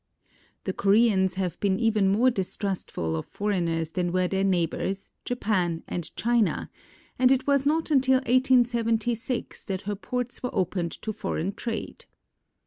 [0.63, 6.09] The Koreans have been even more distrustful of foreigners than were their neighbors, Japan and
[6.15, 6.71] China,
[7.19, 12.05] and it was not until 1876 that her ports were opened to foreign trade.